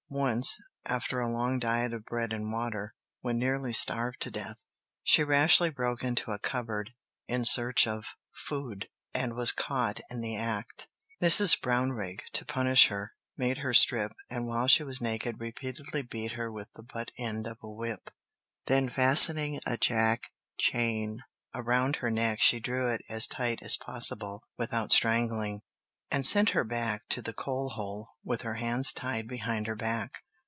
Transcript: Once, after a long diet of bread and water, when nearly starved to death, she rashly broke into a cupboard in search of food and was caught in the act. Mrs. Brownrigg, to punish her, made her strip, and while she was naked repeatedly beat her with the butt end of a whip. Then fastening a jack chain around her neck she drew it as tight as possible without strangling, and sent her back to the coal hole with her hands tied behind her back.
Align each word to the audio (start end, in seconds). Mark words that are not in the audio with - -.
Once, 0.13 0.57
after 0.85 1.21
a 1.21 1.31
long 1.31 1.57
diet 1.57 1.93
of 1.93 2.03
bread 2.03 2.33
and 2.33 2.51
water, 2.51 2.93
when 3.21 3.39
nearly 3.39 3.71
starved 3.71 4.19
to 4.19 4.29
death, 4.29 4.57
she 5.03 5.23
rashly 5.23 5.69
broke 5.69 6.03
into 6.03 6.31
a 6.33 6.39
cupboard 6.39 6.91
in 7.29 7.45
search 7.45 7.87
of 7.87 8.17
food 8.33 8.85
and 9.13 9.33
was 9.33 9.53
caught 9.53 10.01
in 10.09 10.19
the 10.19 10.35
act. 10.35 10.85
Mrs. 11.23 11.57
Brownrigg, 11.61 12.23
to 12.33 12.43
punish 12.43 12.87
her, 12.89 13.13
made 13.37 13.59
her 13.59 13.73
strip, 13.73 14.11
and 14.29 14.45
while 14.47 14.67
she 14.67 14.83
was 14.83 14.99
naked 14.99 15.39
repeatedly 15.39 16.01
beat 16.01 16.33
her 16.33 16.51
with 16.51 16.67
the 16.73 16.83
butt 16.83 17.09
end 17.17 17.47
of 17.47 17.57
a 17.63 17.69
whip. 17.69 18.11
Then 18.65 18.89
fastening 18.89 19.61
a 19.65 19.77
jack 19.77 20.33
chain 20.57 21.21
around 21.55 21.95
her 21.97 22.11
neck 22.11 22.41
she 22.41 22.59
drew 22.59 22.89
it 22.91 22.99
as 23.09 23.27
tight 23.27 23.63
as 23.63 23.77
possible 23.77 24.43
without 24.57 24.91
strangling, 24.91 25.61
and 26.13 26.25
sent 26.25 26.49
her 26.49 26.65
back 26.65 27.03
to 27.07 27.21
the 27.21 27.31
coal 27.31 27.69
hole 27.69 28.09
with 28.21 28.41
her 28.41 28.55
hands 28.55 28.91
tied 28.91 29.25
behind 29.29 29.65
her 29.65 29.75
back. 29.77 30.21